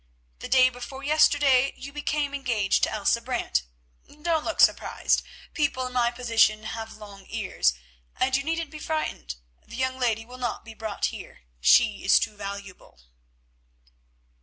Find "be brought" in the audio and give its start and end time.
10.65-11.05